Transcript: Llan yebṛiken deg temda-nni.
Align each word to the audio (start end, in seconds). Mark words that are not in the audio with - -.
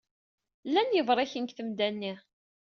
Llan 0.67 0.95
yebṛiken 0.97 1.43
deg 1.45 1.53
temda-nni. 1.57 2.13